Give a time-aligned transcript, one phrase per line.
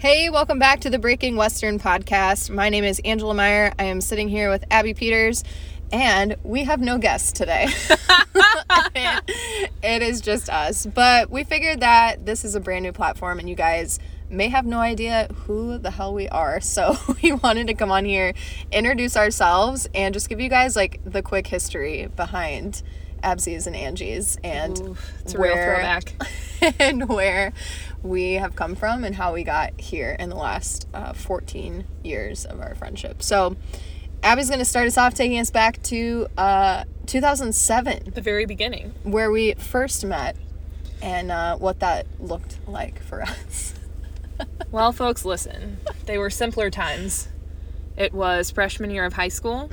[0.00, 2.50] Hey, welcome back to the Breaking Western podcast.
[2.50, 3.72] My name is Angela Meyer.
[3.80, 5.42] I am sitting here with Abby Peters,
[5.90, 7.66] and we have no guests today.
[9.82, 10.86] it is just us.
[10.86, 13.98] But we figured that this is a brand new platform, and you guys
[14.30, 16.60] may have no idea who the hell we are.
[16.68, 18.34] So we wanted to come on here,
[18.70, 22.84] introduce ourselves, and just give you guys like the quick history behind
[23.22, 26.14] Absies and Angie's and Ooh, it's a real throwback.
[26.80, 27.52] and where
[28.02, 32.44] we have come from and how we got here in the last uh, 14 years
[32.44, 33.22] of our friendship.
[33.22, 33.56] So,
[34.22, 38.92] Abby's going to start us off taking us back to uh, 2007, The very beginning.
[39.04, 40.36] where we first met
[41.00, 43.74] and uh, what that looked like for us.
[44.72, 45.78] Well, folks, listen.
[46.06, 47.28] They were simpler times.
[47.96, 49.70] It was freshman year of high school.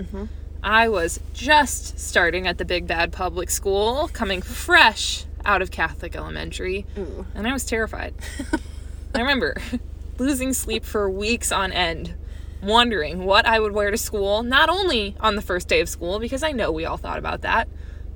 [0.65, 6.15] I was just starting at the big bad public school, coming fresh out of Catholic
[6.15, 7.27] elementary, Ooh.
[7.35, 8.15] and I was terrified.
[9.13, 9.57] I remember
[10.17, 12.15] losing sleep for weeks on end,
[12.63, 16.17] wondering what I would wear to school, not only on the first day of school,
[16.17, 17.67] because I know we all thought about that,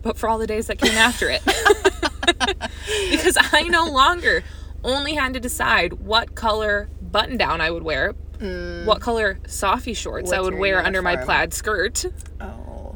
[0.02, 1.44] but for all the days that came after it.
[3.12, 4.44] because I no longer
[4.84, 10.32] only had to decide what color button down I would wear, what color Soffe shorts
[10.32, 12.06] I would wear under my plaid skirt.
[12.40, 12.96] Oh.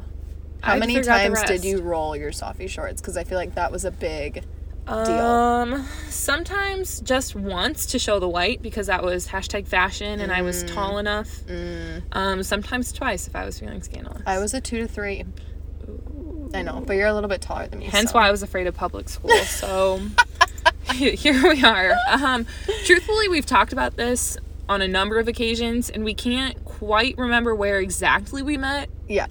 [0.62, 3.00] How I'd many figure out the times did you roll your Soffe shorts?
[3.00, 4.44] Because I feel like that was a big
[4.86, 4.94] deal.
[4.94, 10.42] Um, sometimes just once to show the white because that was hashtag fashion and I
[10.42, 10.74] was Mm.
[10.74, 11.40] tall enough.
[12.12, 14.22] Um, sometimes twice if I was feeling scandalous.
[14.26, 15.24] I was a two to three.
[16.54, 17.86] I know, but you're a little bit taller than me.
[17.86, 18.18] Hence so.
[18.18, 19.30] why I was afraid of public school.
[19.44, 20.00] So
[20.92, 21.94] here we are.
[22.10, 22.46] Um,
[22.84, 27.54] truthfully, we've talked about this on a number of occasions, and we can't quite remember
[27.54, 29.26] where exactly we met Yeah.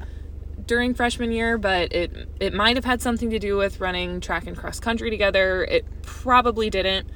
[0.67, 4.45] during freshman year, but it it might have had something to do with running track
[4.48, 5.64] and cross country together.
[5.64, 7.08] It probably didn't.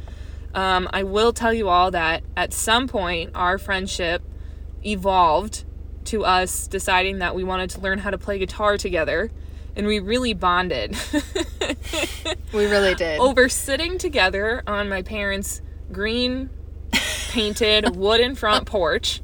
[0.56, 4.23] Um, I will tell you all that at some point our friendship
[4.84, 5.64] evolved
[6.06, 9.30] to us deciding that we wanted to learn how to play guitar together,
[9.76, 10.95] and we really bonded
[12.54, 13.20] We really did.
[13.20, 15.61] over sitting together on my parents'
[15.92, 16.50] green
[17.30, 19.21] painted wooden front porch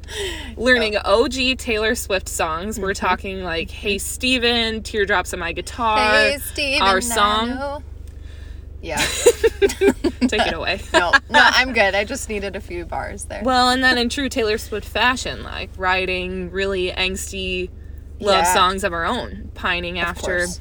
[0.56, 2.78] learning OG Taylor Swift songs.
[2.78, 3.06] We're mm-hmm.
[3.06, 6.82] talking like Hey Stephen, Teardrops on My Guitar, Hey, Steve.
[6.82, 7.82] our song.
[8.82, 8.98] Yeah.
[10.28, 10.80] Take it away.
[10.92, 11.94] No, no, I'm good.
[11.94, 13.42] I just needed a few bars there.
[13.42, 17.70] Well, and then in true Taylor Swift fashion, like writing really angsty
[18.20, 18.54] love Yeah.
[18.54, 20.60] songs of our own, pining Of after course.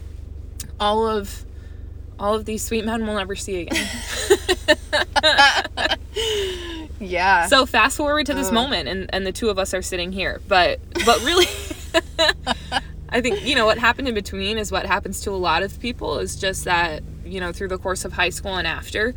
[0.79, 1.45] all of
[2.19, 3.87] all of these sweet men we'll never see again.
[7.13, 7.45] Yeah.
[7.45, 8.53] So fast forward to this Ugh.
[8.53, 10.41] moment, and, and the two of us are sitting here.
[10.47, 11.45] But but really,
[13.09, 15.79] I think you know what happened in between is what happens to a lot of
[15.79, 16.17] people.
[16.17, 19.13] Is just that you know through the course of high school and after,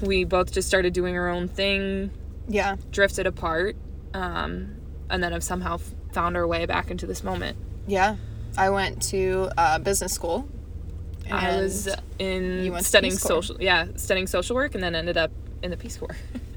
[0.00, 2.10] we both just started doing our own thing,
[2.48, 2.76] yeah.
[2.90, 3.76] drifted apart,
[4.14, 4.74] um,
[5.10, 5.78] and then have somehow
[6.12, 7.58] found our way back into this moment.
[7.86, 8.16] Yeah.
[8.56, 10.48] I went to uh, business school.
[11.30, 11.88] I was
[12.18, 15.32] in you went to studying social, yeah, studying social work, and then ended up
[15.62, 16.16] in the Peace Corps.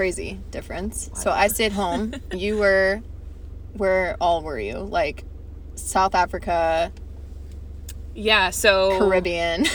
[0.00, 1.10] crazy difference.
[1.12, 2.14] So I stayed home.
[2.32, 3.02] you were,
[3.74, 4.78] where all were you?
[4.78, 5.24] Like
[5.74, 6.90] South Africa,
[8.14, 9.66] yeah, so Caribbean.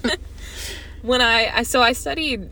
[1.02, 2.50] when I, I so I studied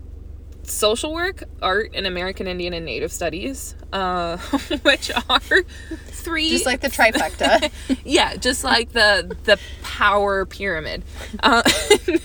[0.63, 4.39] social work, art, and American Indian and Native Studies, uh,
[4.83, 5.63] which are
[6.07, 7.71] three just like the trifecta.
[8.07, 11.05] yeah, just like the the power pyramid.
[11.43, 11.61] Uh,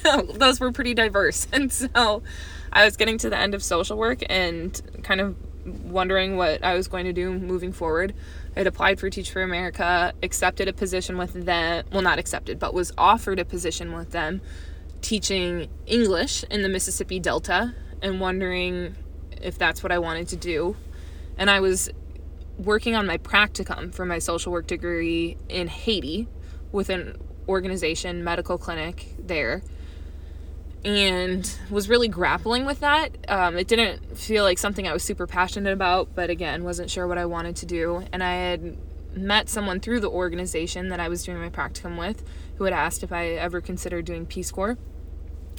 [0.05, 2.23] no, those were pretty diverse, and so
[2.75, 5.38] I was getting to the end of social work and kind of
[5.86, 8.13] wondering what I was going to do moving forward.
[8.53, 11.85] I had applied for Teach for America, accepted a position with them.
[11.94, 14.41] Well, not accepted, but was offered a position with them
[15.02, 18.96] teaching English in the Mississippi Delta and wondering
[19.41, 20.75] if that's what I wanted to do.
[21.38, 21.90] And I was
[22.58, 26.28] working on my practicum for my social work degree in Haiti
[26.74, 29.62] with an organization, medical clinic there,
[30.85, 33.18] and was really grappling with that.
[33.28, 37.08] Um, it didn't feel like something I was super passionate about, but again, wasn't sure
[37.08, 38.05] what I wanted to do.
[38.14, 38.78] And I had
[39.17, 42.23] met someone through the organization that I was doing my practicum with
[42.58, 44.78] who had asked if I ever considered doing Peace Corps.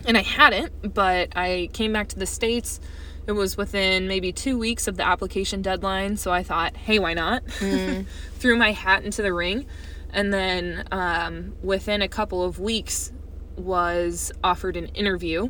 [0.04, 2.78] And I hadn't, but I came back to the States.
[3.26, 7.14] It was within maybe two weeks of the application deadline, so I thought, hey, why
[7.14, 7.42] not?
[8.38, 9.66] Threw my hat into the ring.
[10.12, 13.10] And then um, within a couple of weeks,
[13.56, 15.48] was offered an interview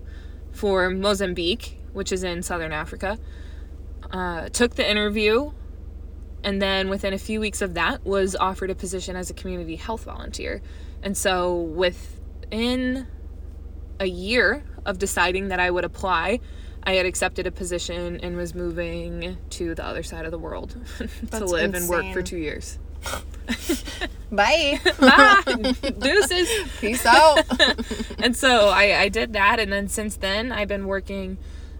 [0.52, 3.18] for Mozambique, which is in southern Africa.
[4.10, 5.52] Uh, took the interview,
[6.44, 9.76] and then within a few weeks of that, was offered a position as a community
[9.76, 10.62] health volunteer.
[11.02, 13.06] And so within
[13.98, 16.40] a year of deciding that I would apply,
[16.84, 20.76] I had accepted a position and was moving to the other side of the world
[21.32, 22.78] to live and work for two years.
[24.30, 24.80] Bye.
[25.00, 25.42] Bye.
[25.98, 26.48] Deuces.
[26.80, 27.38] Peace out.
[28.18, 31.38] and so I, I did that and then since then i've been working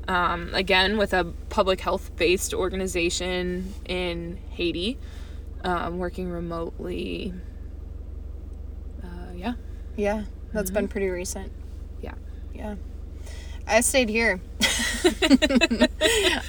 [0.09, 4.97] um, again with a public health based organization in haiti
[5.65, 7.33] um, working remotely
[9.03, 9.55] uh, yeah
[9.97, 11.51] Yeah, that's been pretty recent.
[12.01, 12.15] yeah
[12.55, 12.77] Yeah.
[13.69, 14.39] I stayed here.
[14.61, 15.89] tell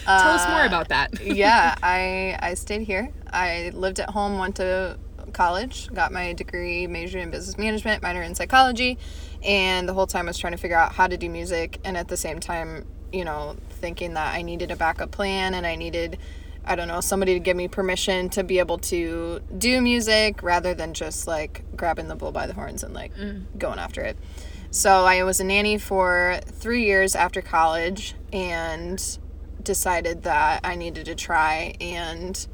[0.06, 3.12] us more about that yeah, I I stayed here.
[3.32, 4.98] I lived at home, went to
[5.34, 8.98] college, got my degree, majored in business management, minor in psychology,
[9.44, 11.98] and the whole time I was trying to figure out how to do music and
[11.98, 15.76] at the same time, you know, thinking that I needed a backup plan and I
[15.76, 16.18] needed
[16.70, 20.74] I don't know, somebody to give me permission to be able to do music rather
[20.74, 23.46] than just like grabbing the bull by the horns and like mm.
[23.58, 24.18] going after it.
[24.70, 29.02] So I was a nanny for three years after college and
[29.64, 32.46] decided that I needed to try and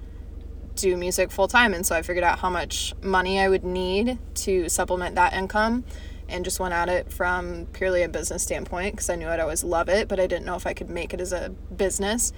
[0.75, 1.73] do music full time.
[1.73, 5.83] And so I figured out how much money I would need to supplement that income
[6.29, 9.63] and just went at it from purely a business standpoint because I knew I'd always
[9.63, 12.31] love it, but I didn't know if I could make it as a business.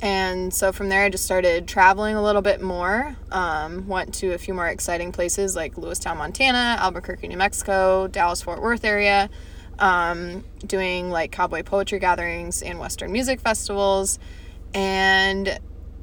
[0.00, 3.16] And so from there, I just started traveling a little bit more.
[3.32, 8.40] Um, went to a few more exciting places like Lewistown, Montana, Albuquerque, New Mexico, Dallas,
[8.40, 9.28] Fort Worth area,
[9.80, 14.20] um, doing like cowboy poetry gatherings and Western music festivals.
[14.72, 15.58] And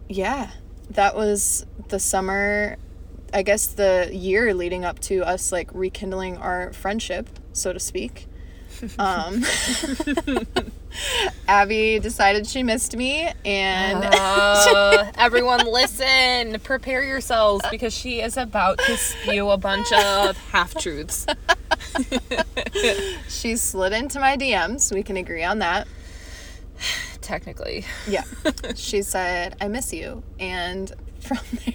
[0.09, 0.51] yeah,
[0.91, 2.77] that was the summer,
[3.33, 8.27] I guess the year leading up to us like rekindling our friendship, so to speak.
[8.99, 9.45] Um,
[11.47, 18.77] Abby decided she missed me, and Uh, everyone listen prepare yourselves because she is about
[18.79, 21.25] to spew a bunch of half-truths
[23.29, 24.93] she slid into my DMs.
[24.93, 25.87] We can agree on that.
[27.25, 28.23] Technically Yeah.
[28.75, 30.23] she said, I miss you.
[30.39, 31.73] And from there,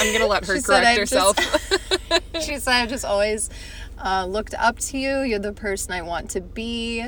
[0.00, 1.38] i'm gonna let her She correct I just- herself
[2.44, 3.50] she said, I've just always
[3.98, 5.20] uh, looked up to you.
[5.22, 7.04] You're the person I want to be.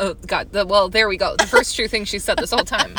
[0.00, 0.50] Oh God!
[0.50, 1.36] The, well, there we go.
[1.36, 2.96] The first true thing she said this whole time.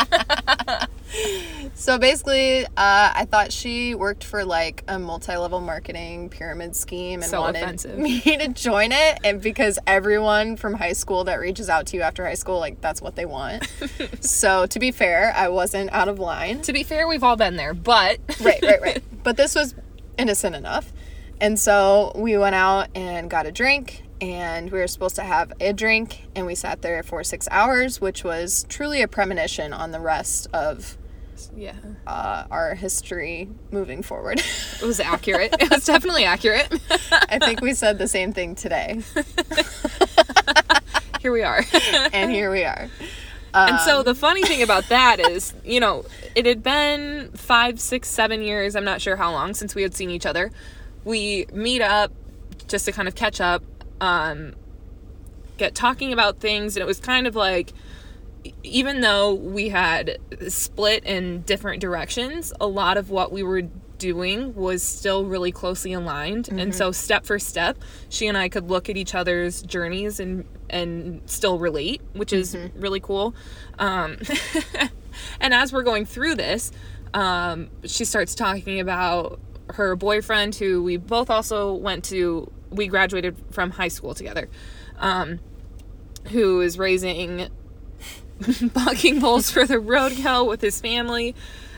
[1.73, 7.29] So basically, uh, I thought she worked for like a multi-level marketing pyramid scheme and
[7.29, 7.97] So wanted offensive.
[7.97, 9.19] me to join it.
[9.23, 12.81] And because everyone from high school that reaches out to you after high school, like
[12.81, 13.67] that's what they want.
[14.21, 16.61] so to be fair, I wasn't out of line.
[16.63, 19.03] to be fair, we've all been there, but right, right, right.
[19.23, 19.75] But this was
[20.17, 20.91] innocent enough.
[21.39, 25.53] And so we went out and got a drink, and we were supposed to have
[25.59, 29.91] a drink, and we sat there for six hours, which was truly a premonition on
[29.91, 30.97] the rest of
[31.55, 31.73] yeah,
[32.05, 34.39] uh, our history moving forward.
[34.39, 35.55] it was accurate.
[35.59, 36.67] It was definitely accurate.
[37.11, 39.01] I think we said the same thing today,
[41.21, 41.63] Here we are.
[42.13, 42.87] and here we are.
[43.53, 46.05] and so the funny thing about that is, you know,
[46.35, 48.75] it had been five, six, seven years.
[48.75, 50.51] I'm not sure how long since we had seen each other.
[51.05, 52.11] We meet up
[52.67, 53.63] just to kind of catch up,
[53.99, 54.53] um,
[55.57, 57.73] get talking about things, and it was kind of like,
[58.63, 60.17] even though we had
[60.47, 63.63] split in different directions, a lot of what we were
[63.97, 66.49] doing was still really closely aligned.
[66.49, 67.77] And so step for step
[68.09, 72.55] she and I could look at each other's journeys and and still relate which is
[72.75, 73.35] really cool.
[73.79, 74.17] Um
[75.41, 76.71] and as we're going through this
[77.13, 79.39] um she starts talking about
[79.71, 84.47] her boyfriend who we both also went to we graduated from high school together
[84.99, 85.39] um
[86.27, 87.49] who is raising
[88.73, 91.35] bucking bulls for the rodeo with his family.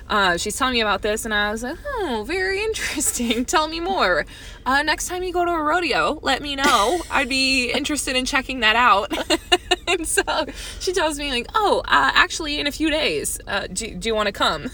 [0.10, 3.46] Uh, she's telling me about this, and I was like, "Oh, very interesting.
[3.46, 4.26] Tell me more.
[4.66, 7.00] Uh, next time you go to a rodeo, let me know.
[7.12, 9.14] I'd be interested in checking that out."
[9.88, 10.24] and so
[10.80, 14.16] she tells me like, "Oh, uh, actually, in a few days, uh, do, do you
[14.16, 14.72] want to come?"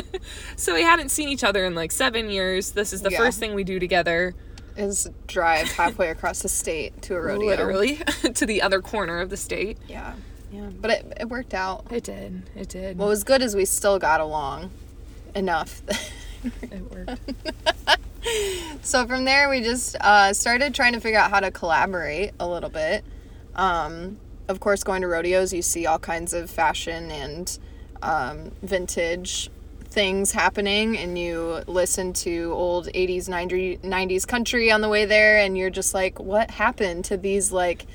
[0.56, 2.70] so we hadn't seen each other in like seven years.
[2.72, 3.18] This is the Yeah.
[3.18, 4.34] first thing we do together,
[4.74, 7.46] Is drive halfway across the state to a rodeo.
[7.46, 7.96] literally,
[8.34, 9.76] to the other corner of the state.
[9.86, 10.14] Yeah,
[10.50, 10.70] yeah.
[10.80, 11.86] But it, it worked out.
[11.90, 12.42] It did.
[12.56, 12.98] It did.
[12.98, 14.70] What was good is we still got along
[15.34, 15.82] enough.
[16.62, 17.20] it worked.
[18.82, 22.48] so from there, we just uh, started trying to figure out how to collaborate a
[22.48, 23.04] little bit.
[23.54, 27.58] Um, of course, going to rodeos, you see all kinds of fashion and
[28.02, 29.50] um, vintage
[29.90, 35.38] things happening, and you listen to old 80s, 90s, 90s country on the way there,
[35.38, 37.86] and you're just like, what happened to these like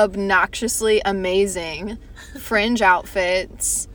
[0.00, 1.98] obnoxiously amazing
[2.38, 3.86] fringe outfits,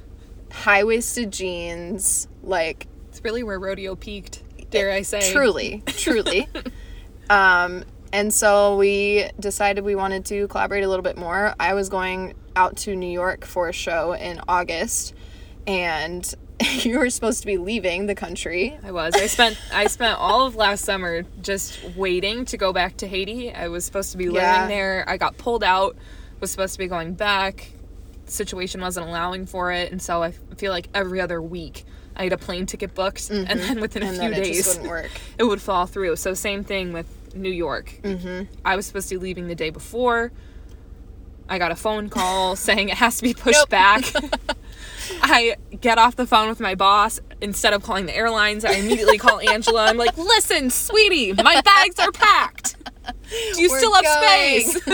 [0.51, 5.31] high waisted jeans, like It's really where rodeo peaked, dare I say.
[5.31, 6.47] Truly, truly.
[7.29, 7.83] um,
[8.13, 11.55] and so we decided we wanted to collaborate a little bit more.
[11.59, 15.13] I was going out to New York for a show in August,
[15.65, 16.33] and
[16.83, 18.77] you were supposed to be leaving the country.
[18.83, 19.13] I was.
[19.15, 23.53] I spent I spent all of last summer just waiting to go back to Haiti.
[23.53, 24.67] I was supposed to be living Yeah.
[24.67, 25.05] there.
[25.07, 25.95] I got pulled out.
[26.39, 27.71] Was supposed to be going back.
[28.25, 31.85] Situation wasn't allowing for it, and so I feel like every other week
[32.15, 34.21] I had a plane ticket booked, and then within a Mm-hmm.
[34.21, 35.11] and few it days work.
[35.37, 36.15] it would fall through.
[36.15, 37.99] So same thing with New York.
[38.03, 38.51] Mm-hmm.
[38.63, 40.31] I was supposed to be leaving the day before.
[41.47, 43.69] I got a phone call saying it has to be pushed Nope.
[43.69, 44.05] back.
[45.21, 47.19] I get off the phone with my boss.
[47.41, 49.85] Instead of calling the airlines, I immediately call Angela.
[49.85, 52.75] I'm like, listen, sweetie, my bags are packed.
[53.53, 54.87] Do you We're still have going." space?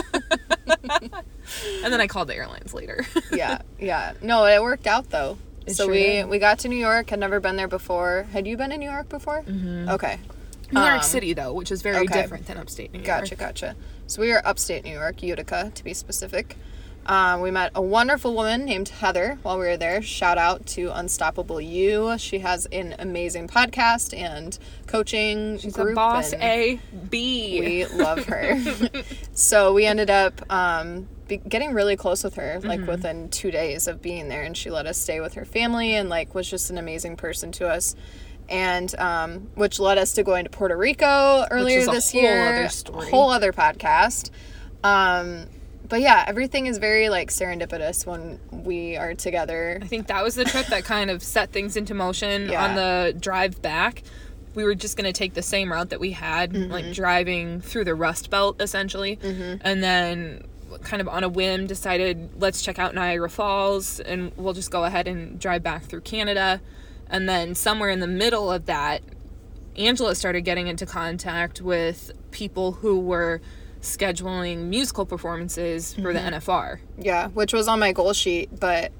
[1.83, 3.05] and then I called the airlines later.
[3.31, 4.13] yeah, yeah.
[4.21, 5.37] No, it worked out though.
[5.65, 6.27] It so sure we did.
[6.29, 7.09] we got to New York.
[7.09, 8.27] Had never been there before.
[8.31, 9.43] Had you been in New York before?
[9.43, 9.89] Mm-hmm.
[9.89, 10.19] Okay.
[10.71, 12.21] New York Um, City, though, which is very okay.
[12.21, 13.05] different than upstate New York.
[13.05, 13.75] Gotcha, gotcha.
[14.07, 16.57] So we are upstate New York, Utica to be specific.
[17.11, 20.01] Um, we met a wonderful woman named Heather while we were there.
[20.01, 22.17] Shout out to Unstoppable You.
[22.17, 25.91] She has an amazing podcast and coaching She's group.
[25.91, 27.59] a boss A B.
[27.59, 28.57] We love her.
[29.33, 33.89] so we ended up um, be- getting really close with her, like within two days
[33.89, 36.69] of being there, and she let us stay with her family, and like was just
[36.69, 37.93] an amazing person to us.
[38.47, 42.63] And um, which led us to going to Puerto Rico earlier this whole year.
[42.63, 44.29] other whole other podcast.
[44.81, 45.47] Um,
[45.91, 49.77] but yeah, everything is very like serendipitous when we are together.
[49.81, 52.63] I think that was the trip that kind of set things into motion Yeah.
[52.65, 54.01] on the drive back.
[54.55, 56.71] We were just going to take the same route that we had, Mm-hmm.
[56.71, 59.19] like driving through the Rust Belt essentially.
[59.21, 60.45] And then
[60.83, 64.85] kind of on a whim decided let's check out Niagara Falls and we'll just go
[64.85, 66.61] ahead and drive back through Canada.
[67.09, 69.01] And then somewhere in the middle of that,
[69.77, 73.41] Angela started getting into contact with people who were
[73.81, 76.35] scheduling musical performances for the Mm-hmm.
[76.35, 76.79] NFR.
[76.99, 78.91] Yeah, which was on my goal sheet, but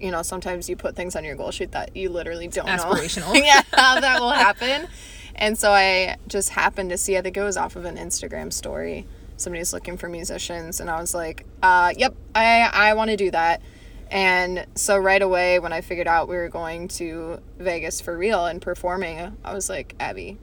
[0.00, 3.32] you know, sometimes you put things on your goal sheet that you literally don't Aspirational.
[3.34, 3.40] know.
[3.44, 4.88] yeah, how that will happen.
[5.36, 8.52] And so I just happened to see, I think it was off of an Instagram
[8.52, 9.06] story.
[9.38, 13.30] Somebody's looking for musicians, and I was like, uh, yep, I, I want to do
[13.30, 13.62] that.
[14.10, 18.46] And so right away, when I figured out we were going to Vegas for real
[18.46, 20.38] and performing, I was like, Abby,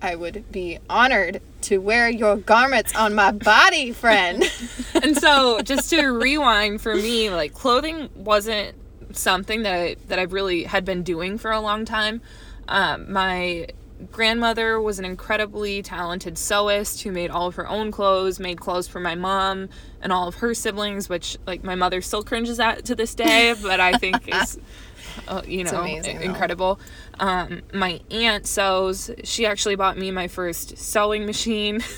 [0.00, 4.44] I would be honored to wear your garments on my body, friend.
[5.02, 8.76] and so just to rewind for me like clothing wasn't
[9.12, 12.20] something that I, that I've really had been doing for a long time
[12.68, 13.68] um, my
[14.12, 18.86] grandmother was an incredibly talented sewist who made all of her own clothes made clothes
[18.86, 19.68] for my mom
[20.00, 23.54] and all of her siblings which like my mother still cringes at to this day
[23.60, 24.58] but i think is
[25.26, 26.80] uh, you know amazing, incredible.
[27.18, 29.10] Um, my aunt sews.
[29.24, 31.80] She actually bought me my first sewing machine.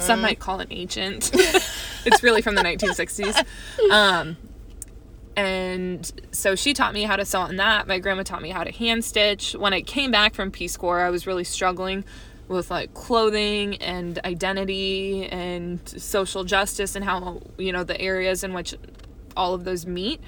[0.00, 1.30] Some might call it ancient
[2.04, 3.44] it's really from the 1960s
[3.90, 4.36] um,
[5.36, 7.86] and so she taught me how to sew on that.
[7.86, 9.52] My grandma taught me how to hand stitch.
[9.52, 12.04] When i came back from peace corps i was really struggling
[12.48, 18.52] with like clothing and identity and social justice and how you know the areas in
[18.54, 18.74] which
[19.36, 20.20] all of those meet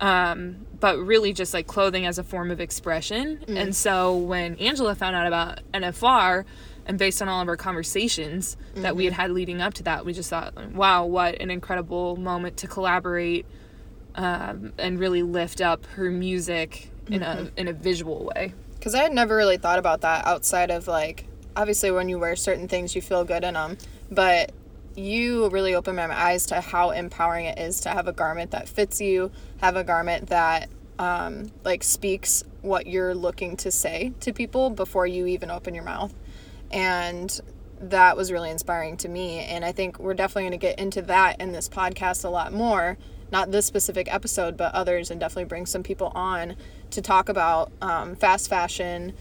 [0.00, 3.44] um, but really just like clothing as a form of expression.
[3.48, 6.44] And so when angela found out about nfr
[6.86, 10.04] and based on all of our conversations that we had had leading up to that
[10.04, 13.46] we just thought wow what an incredible moment to collaborate
[14.16, 18.52] um, and really lift up her music in a in a visual way.
[18.74, 22.36] Because I had never really thought about that outside of like, obviously, when you wear
[22.36, 23.78] certain things, you feel good in them.
[24.10, 24.52] But
[24.96, 28.68] you really opened my eyes to how empowering it is to have a garment that
[28.68, 34.32] fits you, have a garment that um, like speaks what you're looking to say to
[34.32, 36.14] people before you even open your mouth.
[36.70, 37.40] And
[37.80, 39.40] that was really inspiring to me.
[39.40, 42.52] And I think we're definitely going to get into that in this podcast a lot
[42.52, 42.96] more.
[43.30, 46.56] Not this specific episode, but others, and definitely bring some people on
[46.90, 49.14] to talk about um, fast fashion,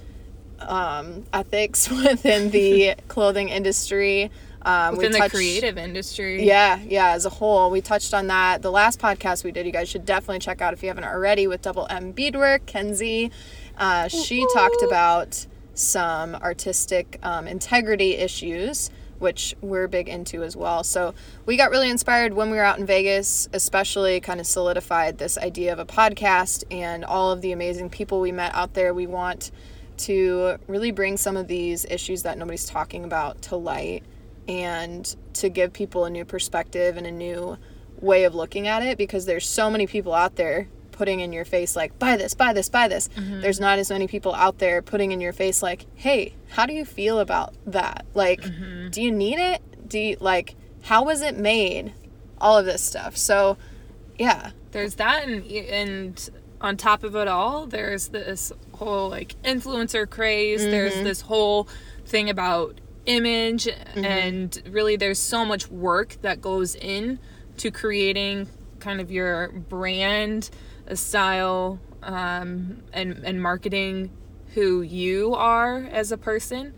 [0.60, 4.32] um, ethics within the clothing industry.
[4.66, 7.70] Um, within the touched- creative industry yeah, yeah, as a whole.
[7.70, 8.64] We touched on that.
[8.64, 11.46] The last podcast we did, you guys should definitely check out if you haven't already
[11.46, 13.30] with Double M Beadwork, Kenzie.
[13.78, 15.46] Uh, she talked about
[15.76, 20.84] some artistic um, integrity issues, which we're big into as well.
[20.84, 21.14] So
[21.46, 25.38] we got really inspired when we were out in Vegas, especially kind of solidified this
[25.38, 28.96] idea of a podcast and all of the amazing people we met out there.
[28.96, 29.52] We want
[29.98, 34.04] to really bring some of these issues that nobody's talking about to light
[34.48, 37.58] and to give people a new perspective and a new
[38.00, 41.46] way of looking at it because there's so many people out there putting in your
[41.46, 43.10] face like buy this buy this buy this.
[43.10, 43.42] Mm-hmm.
[43.42, 46.74] There's not as many people out there putting in your face like hey how do
[46.74, 48.06] you feel about that?
[48.14, 48.90] Like mm-hmm.
[48.90, 49.62] do you need it?
[49.90, 51.94] Do you like how was it made?
[52.40, 53.18] All of this stuff.
[53.18, 53.58] So
[54.18, 54.52] Yeah.
[54.72, 60.64] There's that, and and on top of it all, there's this whole like influencer craze.
[60.64, 61.04] There's mm-hmm.
[61.04, 61.68] this whole
[62.06, 67.20] thing about image, and really, there's so much work that goes in
[67.58, 68.48] to creating
[68.80, 70.50] kind of your brand,
[70.88, 74.12] a style, um, and and marketing
[74.54, 76.74] who you are as a person.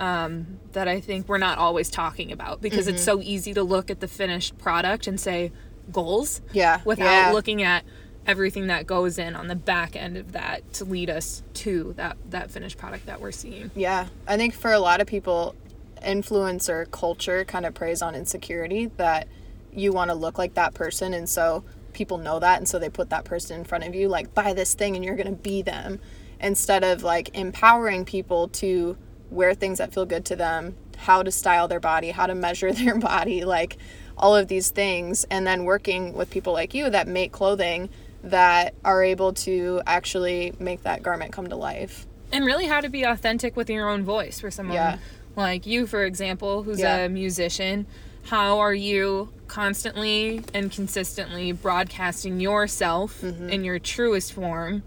[0.00, 3.88] Um, that I think we're not always talking about because it's so easy to look
[3.88, 5.52] at the finished product and say
[5.92, 6.80] goals Yeah.
[6.84, 7.30] without yeah.
[7.32, 7.84] looking at
[8.26, 12.16] everything that goes in on the back end of that to lead us to that
[12.30, 13.70] that finished product that we're seeing.
[13.76, 15.54] Yeah, I think for a lot of people,
[16.02, 19.28] influencer culture kind of preys on insecurity that
[19.72, 22.88] you want to look like that person, and so people know that, and so they
[22.88, 25.62] put that person in front of you, like buy this thing, and you're gonna be
[25.62, 26.00] them,
[26.40, 28.96] instead of like empowering people to
[29.30, 32.72] wear things that feel good to them, how to style their body, how to measure
[32.72, 33.76] their body, like
[34.16, 37.88] all of these things, and then working with people like you that make clothing
[38.22, 42.06] that are able to actually make that garment come to life.
[42.30, 44.98] And really how to be authentic with your own voice for someone Yeah.
[45.36, 46.96] Like you for example who's Yeah.
[46.98, 47.86] a musician.
[48.24, 53.48] How are you constantly and consistently broadcasting yourself Mm-hmm.
[53.50, 54.82] in your truest form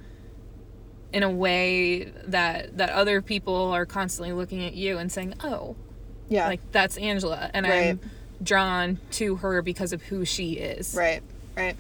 [1.14, 5.76] in a way that that other people are constantly looking at you and saying, "Oh,
[6.30, 6.48] Yeah.
[6.48, 7.88] like that's Angela and Right.
[7.90, 8.00] I'm
[8.44, 10.94] drawn to her because of who she is.
[10.94, 11.22] Right,
[11.56, 11.76] right.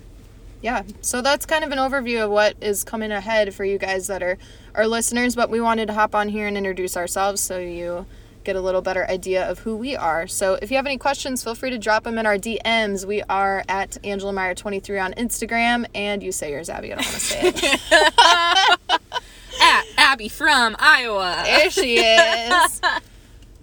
[0.61, 0.83] Yeah.
[1.01, 4.23] So that's kind of an overview of what is coming ahead for you guys that
[4.23, 4.37] are
[4.73, 8.05] our listeners, but we wanted to hop on here and introduce ourselves so you
[8.45, 10.27] get a little better idea of who we are.
[10.27, 13.05] So if you have any questions, feel free to drop them in our DMs.
[13.05, 16.93] We are at Angela Meyer 23 on Instagram and you say yours, Abby.
[16.93, 19.01] I don't want to say it.
[19.61, 21.41] At Abby from Iowa.
[21.45, 22.81] there she is.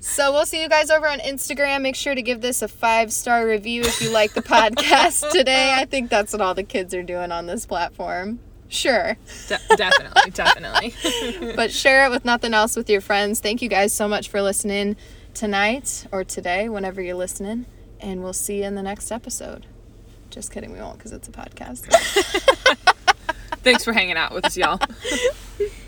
[0.05, 1.83] So we'll see you guys over on Instagram.
[1.83, 5.73] Make sure to give this a five star review if you like the podcast today.
[5.79, 8.41] I think that's what all the kids are doing on this platform.
[8.73, 9.19] Sure.
[9.49, 10.95] De- definitely, definitely.
[11.57, 13.39] But share it with nothing else with your friends.
[13.39, 14.97] Thank you guys so much for listening
[15.35, 17.67] tonight or today, whenever you're listening.
[18.01, 19.67] And we'll see you in the next episode.
[20.31, 21.85] Just kidding, we won't because it's a podcast.
[23.63, 24.81] Thanks for hanging out with us, y'all.